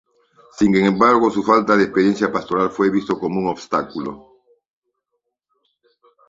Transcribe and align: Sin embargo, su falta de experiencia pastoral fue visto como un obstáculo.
Sin 0.57 0.75
embargo, 0.77 1.29
su 1.29 1.43
falta 1.43 1.77
de 1.77 1.83
experiencia 1.83 2.31
pastoral 2.31 2.71
fue 2.71 2.89
visto 2.89 3.19
como 3.19 3.39
un 3.39 3.49
obstáculo. 3.49 4.33